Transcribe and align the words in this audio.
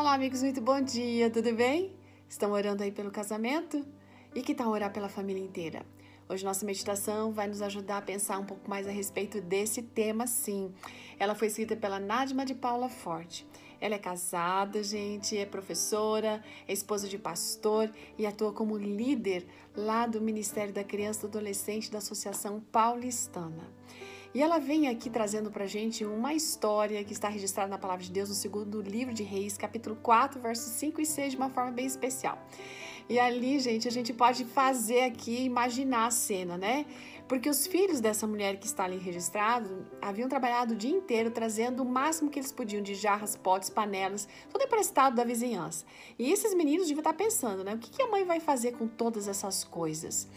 Olá, 0.00 0.14
amigos, 0.14 0.42
muito 0.42 0.62
bom 0.62 0.80
dia, 0.80 1.28
tudo 1.28 1.54
bem? 1.54 1.94
Estão 2.26 2.52
orando 2.52 2.82
aí 2.82 2.90
pelo 2.90 3.10
casamento? 3.10 3.86
E 4.34 4.40
que 4.40 4.54
tal 4.54 4.70
orar 4.70 4.90
pela 4.90 5.10
família 5.10 5.44
inteira? 5.44 5.84
Hoje 6.26 6.42
nossa 6.42 6.64
meditação 6.64 7.32
vai 7.32 7.46
nos 7.46 7.60
ajudar 7.60 7.98
a 7.98 8.00
pensar 8.00 8.38
um 8.38 8.46
pouco 8.46 8.66
mais 8.66 8.88
a 8.88 8.90
respeito 8.90 9.42
desse 9.42 9.82
tema, 9.82 10.26
sim. 10.26 10.72
Ela 11.18 11.34
foi 11.34 11.48
escrita 11.48 11.76
pela 11.76 12.00
Nadma 12.00 12.46
de 12.46 12.54
Paula 12.54 12.88
Forte. 12.88 13.46
Ela 13.78 13.96
é 13.96 13.98
casada, 13.98 14.82
gente, 14.82 15.36
é 15.36 15.44
professora, 15.44 16.42
é 16.66 16.72
esposa 16.72 17.06
de 17.06 17.18
pastor 17.18 17.92
e 18.16 18.24
atua 18.24 18.54
como 18.54 18.78
líder 18.78 19.46
lá 19.76 20.06
do 20.06 20.18
Ministério 20.18 20.72
da 20.72 20.82
Criança 20.82 21.26
e 21.26 21.28
do 21.28 21.36
Adolescente 21.36 21.90
da 21.90 21.98
Associação 21.98 22.58
Paulistana. 22.72 23.68
E 24.32 24.40
ela 24.40 24.60
vem 24.60 24.86
aqui 24.86 25.10
trazendo 25.10 25.50
para 25.50 25.66
gente 25.66 26.04
uma 26.04 26.32
história 26.32 27.02
que 27.02 27.12
está 27.12 27.28
registrada 27.28 27.68
na 27.68 27.78
Palavra 27.78 28.04
de 28.04 28.12
Deus 28.12 28.28
no 28.28 28.34
segundo 28.36 28.80
livro 28.80 29.12
de 29.12 29.24
Reis, 29.24 29.58
capítulo 29.58 29.96
4, 29.96 30.40
versos 30.40 30.70
5 30.74 31.00
e 31.00 31.06
6, 31.06 31.32
de 31.32 31.36
uma 31.36 31.50
forma 31.50 31.72
bem 31.72 31.84
especial. 31.84 32.38
E 33.08 33.18
ali, 33.18 33.58
gente, 33.58 33.88
a 33.88 33.90
gente 33.90 34.12
pode 34.12 34.44
fazer 34.44 35.00
aqui, 35.00 35.42
imaginar 35.42 36.06
a 36.06 36.10
cena, 36.12 36.56
né? 36.56 36.86
Porque 37.26 37.50
os 37.50 37.66
filhos 37.66 38.00
dessa 38.00 38.24
mulher 38.24 38.56
que 38.60 38.66
está 38.66 38.84
ali 38.84 38.98
registrado 38.98 39.84
haviam 40.00 40.28
trabalhado 40.28 40.74
o 40.74 40.76
dia 40.76 40.92
inteiro 40.92 41.32
trazendo 41.32 41.82
o 41.82 41.84
máximo 41.84 42.30
que 42.30 42.38
eles 42.38 42.52
podiam 42.52 42.80
de 42.80 42.94
jarras, 42.94 43.34
potes, 43.34 43.68
panelas, 43.68 44.28
tudo 44.48 44.62
emprestado 44.62 45.16
da 45.16 45.24
vizinhança. 45.24 45.84
E 46.16 46.30
esses 46.30 46.54
meninos 46.54 46.86
deviam 46.86 47.00
estar 47.00 47.14
pensando, 47.14 47.64
né? 47.64 47.74
O 47.74 47.78
que 47.78 48.00
a 48.00 48.06
mãe 48.06 48.24
vai 48.24 48.38
fazer 48.38 48.72
com 48.72 48.86
todas 48.86 49.26
essas 49.26 49.64
coisas? 49.64 50.28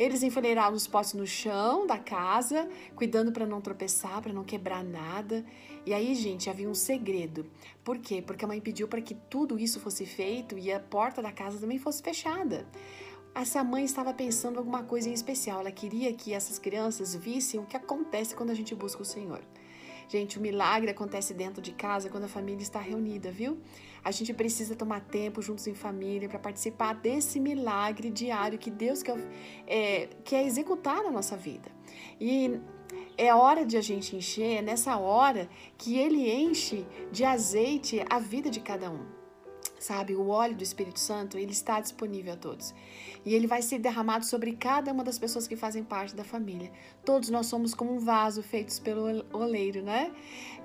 Eles 0.00 0.22
enfileiraram 0.22 0.74
os 0.74 0.86
potes 0.86 1.12
no 1.12 1.26
chão 1.26 1.86
da 1.86 1.98
casa, 1.98 2.66
cuidando 2.96 3.30
para 3.32 3.44
não 3.44 3.60
tropeçar, 3.60 4.22
para 4.22 4.32
não 4.32 4.42
quebrar 4.42 4.82
nada. 4.82 5.44
E 5.84 5.92
aí, 5.92 6.14
gente, 6.14 6.48
havia 6.48 6.70
um 6.70 6.74
segredo. 6.74 7.44
Por 7.84 7.98
quê? 7.98 8.22
Porque 8.22 8.42
a 8.42 8.48
mãe 8.48 8.62
pediu 8.62 8.88
para 8.88 9.02
que 9.02 9.14
tudo 9.14 9.58
isso 9.58 9.78
fosse 9.78 10.06
feito 10.06 10.56
e 10.56 10.72
a 10.72 10.80
porta 10.80 11.20
da 11.20 11.30
casa 11.30 11.58
também 11.58 11.78
fosse 11.78 12.02
fechada. 12.02 12.66
Essa 13.34 13.62
mãe 13.62 13.84
estava 13.84 14.14
pensando 14.14 14.58
alguma 14.58 14.82
coisa 14.84 15.10
em 15.10 15.12
especial. 15.12 15.60
Ela 15.60 15.70
queria 15.70 16.14
que 16.14 16.32
essas 16.32 16.58
crianças 16.58 17.14
vissem 17.14 17.60
o 17.60 17.66
que 17.66 17.76
acontece 17.76 18.34
quando 18.34 18.48
a 18.48 18.54
gente 18.54 18.74
busca 18.74 19.02
o 19.02 19.04
Senhor. 19.04 19.42
Gente, 20.10 20.38
o 20.38 20.42
milagre 20.42 20.90
acontece 20.90 21.32
dentro 21.32 21.62
de 21.62 21.70
casa 21.70 22.10
quando 22.10 22.24
a 22.24 22.28
família 22.28 22.64
está 22.64 22.80
reunida, 22.80 23.30
viu? 23.30 23.60
A 24.02 24.10
gente 24.10 24.34
precisa 24.34 24.74
tomar 24.74 25.02
tempo 25.02 25.40
juntos 25.40 25.68
em 25.68 25.74
família 25.74 26.28
para 26.28 26.40
participar 26.40 26.94
desse 26.94 27.38
milagre 27.38 28.10
diário 28.10 28.58
que 28.58 28.72
Deus 28.72 29.04
quer, 29.04 29.16
é, 29.68 30.08
quer 30.24 30.44
executar 30.44 31.00
na 31.04 31.12
nossa 31.12 31.36
vida. 31.36 31.70
E 32.20 32.60
é 33.16 33.32
hora 33.32 33.64
de 33.64 33.76
a 33.76 33.80
gente 33.80 34.16
encher, 34.16 34.56
é 34.56 34.62
nessa 34.62 34.96
hora 34.98 35.48
que 35.78 35.96
Ele 35.96 36.28
enche 36.28 36.84
de 37.12 37.24
azeite 37.24 38.04
a 38.10 38.18
vida 38.18 38.50
de 38.50 38.58
cada 38.58 38.90
um. 38.90 39.19
Sabe, 39.80 40.14
o 40.14 40.28
óleo 40.28 40.54
do 40.54 40.62
Espírito 40.62 41.00
Santo, 41.00 41.38
ele 41.38 41.52
está 41.52 41.80
disponível 41.80 42.34
a 42.34 42.36
todos. 42.36 42.74
E 43.24 43.34
ele 43.34 43.46
vai 43.46 43.62
ser 43.62 43.78
derramado 43.78 44.26
sobre 44.26 44.52
cada 44.52 44.92
uma 44.92 45.02
das 45.02 45.18
pessoas 45.18 45.48
que 45.48 45.56
fazem 45.56 45.82
parte 45.82 46.14
da 46.14 46.22
família. 46.22 46.70
Todos 47.02 47.30
nós 47.30 47.46
somos 47.46 47.72
como 47.74 47.94
um 47.94 47.98
vaso 47.98 48.42
feitos 48.42 48.78
pelo 48.78 49.24
oleiro, 49.32 49.82
né? 49.82 50.12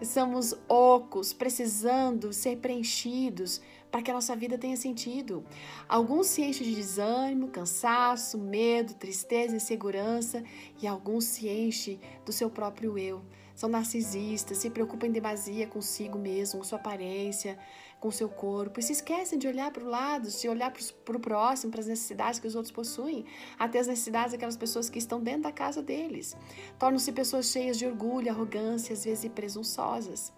Somos 0.03 0.53
ocos, 0.67 1.31
precisando 1.31 2.33
ser 2.33 2.57
preenchidos 2.57 3.61
para 3.89 4.01
que 4.01 4.11
a 4.11 4.13
nossa 4.13 4.35
vida 4.35 4.57
tenha 4.57 4.75
sentido. 4.75 5.45
Alguns 5.87 6.27
se 6.27 6.41
enchem 6.41 6.67
de 6.67 6.75
desânimo, 6.75 7.47
cansaço, 7.47 8.37
medo, 8.37 8.95
tristeza, 8.95 9.55
insegurança, 9.55 10.43
e 10.81 10.85
alguns 10.85 11.23
se 11.23 11.47
enchem 11.47 12.01
do 12.25 12.33
seu 12.33 12.49
próprio 12.49 12.97
eu. 12.97 13.21
São 13.55 13.69
narcisistas, 13.69 14.57
se 14.57 14.69
preocupam 14.69 15.07
em 15.07 15.11
demasia 15.13 15.65
consigo 15.65 16.19
mesmo, 16.19 16.59
com 16.59 16.65
sua 16.65 16.77
aparência, 16.77 17.57
com 18.05 18.11
seu 18.11 18.29
corpo 18.29 18.79
e 18.79 18.83
se 18.83 18.91
esquecem 18.91 19.39
de 19.39 19.47
olhar 19.47 19.71
para 19.71 19.83
o 19.83 19.87
lado, 19.87 20.29
de 20.29 20.47
olhar 20.47 20.71
para 21.03 21.17
o 21.17 21.19
próximo, 21.19 21.71
para 21.71 21.81
as 21.81 21.87
necessidades 21.87 22.39
que 22.39 22.45
os 22.45 22.53
outros 22.53 22.71
possuem, 22.71 23.25
até 23.57 23.79
as 23.79 23.87
necessidades 23.87 24.33
daquelas 24.33 24.55
pessoas 24.55 24.91
que 24.91 24.99
estão 24.99 25.19
dentro 25.19 25.41
da 25.41 25.51
casa 25.51 25.81
deles. 25.81 26.37
Tornam-se 26.77 27.11
pessoas 27.11 27.47
cheias 27.47 27.79
de 27.79 27.87
orgulho, 27.87 28.29
arrogância, 28.29 28.93
às 28.93 29.03
vezes 29.05 29.27
presunçosas. 29.31 30.31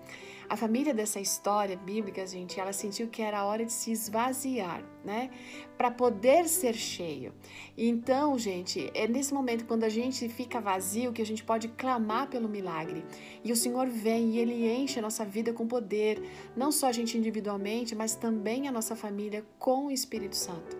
A 0.49 0.55
família 0.55 0.93
dessa 0.93 1.19
história 1.19 1.75
bíblica, 1.75 2.25
gente, 2.25 2.57
ela 2.57 2.71
sentiu 2.71 3.09
que 3.09 3.21
era 3.21 3.43
hora 3.43 3.65
de 3.65 3.73
se 3.73 3.91
esvaziar, 3.91 4.81
né? 5.03 5.29
Para 5.77 5.91
poder 5.91 6.47
ser 6.47 6.73
cheio. 6.73 7.33
Então, 7.77 8.39
gente, 8.39 8.89
é 8.93 9.09
nesse 9.09 9.33
momento 9.33 9.65
quando 9.65 9.83
a 9.83 9.89
gente 9.89 10.29
fica 10.29 10.61
vazio 10.61 11.11
que 11.11 11.21
a 11.21 11.25
gente 11.25 11.43
pode 11.43 11.67
clamar 11.67 12.29
pelo 12.29 12.47
milagre. 12.47 13.03
E 13.43 13.51
o 13.51 13.57
Senhor 13.57 13.87
vem 13.87 14.35
e 14.35 14.39
ele 14.39 14.73
enche 14.73 14.99
a 14.99 15.01
nossa 15.01 15.25
vida 15.25 15.51
com 15.51 15.67
poder, 15.67 16.23
não 16.55 16.71
só 16.71 16.87
a 16.87 16.93
gente 16.93 17.17
individualmente, 17.57 17.95
mas 17.95 18.15
também 18.15 18.67
a 18.67 18.71
nossa 18.71 18.95
família 18.95 19.43
com 19.57 19.87
o 19.87 19.91
Espírito 19.91 20.35
Santo. 20.35 20.77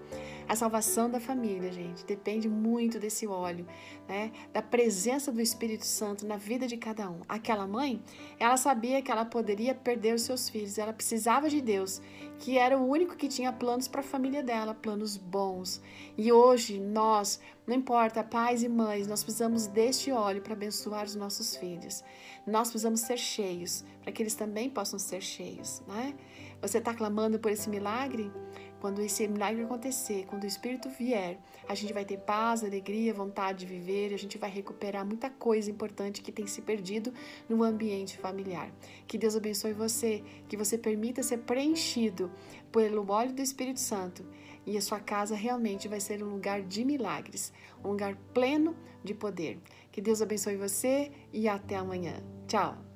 A 0.47 0.55
salvação 0.55 1.09
da 1.09 1.19
família, 1.19 1.73
gente, 1.73 2.05
depende 2.05 2.47
muito 2.47 2.99
desse 2.99 3.27
óleo, 3.27 3.67
né? 4.07 4.31
Da 4.53 4.61
presença 4.61 5.29
do 5.29 5.41
Espírito 5.41 5.85
Santo 5.85 6.25
na 6.25 6.37
vida 6.37 6.65
de 6.65 6.77
cada 6.77 7.09
um. 7.09 7.19
Aquela 7.27 7.67
mãe, 7.67 8.01
ela 8.39 8.55
sabia 8.55 9.01
que 9.01 9.11
ela 9.11 9.25
poderia 9.25 9.75
perder 9.75 10.15
os 10.15 10.21
seus 10.21 10.47
filhos, 10.47 10.77
ela 10.77 10.93
precisava 10.93 11.49
de 11.49 11.59
Deus, 11.59 12.01
que 12.39 12.57
era 12.57 12.77
o 12.77 12.87
único 12.87 13.17
que 13.17 13.27
tinha 13.27 13.51
planos 13.51 13.89
para 13.89 13.99
a 13.99 14.03
família 14.03 14.41
dela, 14.41 14.73
planos 14.73 15.17
bons. 15.17 15.81
E 16.17 16.31
hoje 16.31 16.79
nós, 16.79 17.41
não 17.65 17.75
importa, 17.75 18.23
pais 18.23 18.63
e 18.63 18.69
mães, 18.69 19.05
nós 19.05 19.23
precisamos 19.23 19.67
deste 19.67 20.13
óleo 20.13 20.41
para 20.41 20.53
abençoar 20.53 21.03
os 21.03 21.15
nossos 21.15 21.57
filhos. 21.57 22.05
Nós 22.45 22.69
precisamos 22.69 23.01
ser 23.01 23.17
cheios, 23.17 23.83
para 24.01 24.13
que 24.13 24.23
eles 24.23 24.35
também 24.35 24.69
possam 24.69 24.97
ser 24.97 25.19
cheios, 25.19 25.81
né? 25.85 26.15
Você 26.61 26.79
está 26.79 26.93
clamando 26.93 27.39
por 27.39 27.51
esse 27.51 27.69
milagre? 27.69 28.31
Quando 28.79 29.01
esse 29.01 29.27
milagre 29.27 29.63
acontecer, 29.63 30.25
quando 30.27 30.43
o 30.43 30.47
Espírito 30.47 30.89
vier, 30.89 31.39
a 31.67 31.73
gente 31.73 31.93
vai 31.93 32.05
ter 32.05 32.17
paz, 32.17 32.63
alegria, 32.63 33.13
vontade 33.13 33.59
de 33.59 33.65
viver, 33.65 34.13
a 34.13 34.17
gente 34.17 34.37
vai 34.37 34.49
recuperar 34.49 35.05
muita 35.05 35.29
coisa 35.29 35.69
importante 35.69 36.21
que 36.21 36.31
tem 36.31 36.45
se 36.45 36.61
perdido 36.61 37.11
no 37.49 37.63
ambiente 37.63 38.17
familiar. 38.17 38.71
Que 39.07 39.17
Deus 39.17 39.35
abençoe 39.35 39.73
você, 39.73 40.23
que 40.47 40.55
você 40.55 40.77
permita 40.77 41.23
ser 41.23 41.39
preenchido 41.39 42.31
pelo 42.71 43.09
óleo 43.09 43.33
do 43.33 43.41
Espírito 43.41 43.79
Santo 43.79 44.23
e 44.65 44.77
a 44.77 44.81
sua 44.81 44.99
casa 44.99 45.35
realmente 45.35 45.87
vai 45.87 45.99
ser 45.99 46.21
um 46.21 46.29
lugar 46.29 46.61
de 46.61 46.83
milagres, 46.83 47.53
um 47.83 47.89
lugar 47.89 48.15
pleno 48.33 48.75
de 49.03 49.13
poder. 49.13 49.59
Que 49.91 50.01
Deus 50.01 50.21
abençoe 50.21 50.57
você 50.57 51.11
e 51.31 51.47
até 51.47 51.77
amanhã. 51.77 52.21
Tchau! 52.47 52.86